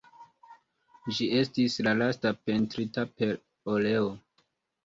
[1.17, 3.37] Ĝi estis la lasta pentrita per
[3.75, 4.09] oleo.